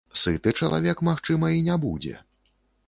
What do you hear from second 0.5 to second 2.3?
чалавек, магчыма, і не будзе.